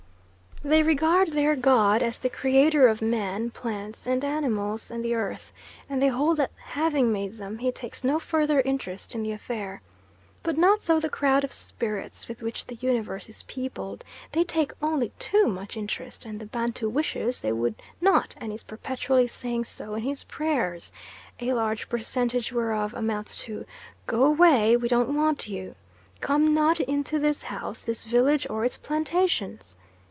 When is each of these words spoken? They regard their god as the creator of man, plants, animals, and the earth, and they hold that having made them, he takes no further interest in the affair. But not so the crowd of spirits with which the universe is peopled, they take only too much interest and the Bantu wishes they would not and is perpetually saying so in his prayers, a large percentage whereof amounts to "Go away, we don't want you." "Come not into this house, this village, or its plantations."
They 0.63 0.83
regard 0.83 1.31
their 1.33 1.55
god 1.55 2.03
as 2.03 2.19
the 2.19 2.29
creator 2.29 2.87
of 2.87 3.01
man, 3.01 3.49
plants, 3.49 4.05
animals, 4.05 4.91
and 4.91 5.03
the 5.03 5.15
earth, 5.15 5.51
and 5.89 5.99
they 5.99 6.07
hold 6.07 6.37
that 6.37 6.51
having 6.63 7.11
made 7.11 7.39
them, 7.39 7.57
he 7.57 7.71
takes 7.71 8.03
no 8.03 8.19
further 8.19 8.61
interest 8.61 9.15
in 9.15 9.23
the 9.23 9.31
affair. 9.31 9.81
But 10.43 10.59
not 10.59 10.83
so 10.83 10.99
the 10.99 11.09
crowd 11.09 11.43
of 11.43 11.51
spirits 11.51 12.27
with 12.27 12.43
which 12.43 12.67
the 12.67 12.75
universe 12.75 13.27
is 13.27 13.41
peopled, 13.41 14.03
they 14.31 14.43
take 14.43 14.71
only 14.83 15.11
too 15.17 15.47
much 15.47 15.75
interest 15.75 16.25
and 16.25 16.39
the 16.39 16.45
Bantu 16.45 16.89
wishes 16.89 17.41
they 17.41 17.51
would 17.51 17.81
not 17.99 18.35
and 18.37 18.53
is 18.53 18.61
perpetually 18.61 19.25
saying 19.25 19.63
so 19.63 19.95
in 19.95 20.03
his 20.03 20.25
prayers, 20.25 20.91
a 21.39 21.53
large 21.53 21.89
percentage 21.89 22.53
whereof 22.53 22.93
amounts 22.93 23.35
to 23.45 23.65
"Go 24.05 24.25
away, 24.25 24.77
we 24.77 24.87
don't 24.87 25.15
want 25.15 25.47
you." 25.47 25.73
"Come 26.19 26.53
not 26.53 26.79
into 26.79 27.17
this 27.17 27.41
house, 27.41 27.83
this 27.83 28.03
village, 28.03 28.45
or 28.47 28.63
its 28.63 28.77
plantations." 28.77 29.75